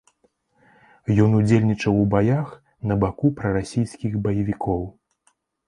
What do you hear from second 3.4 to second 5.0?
прарасійскіх баевікоў.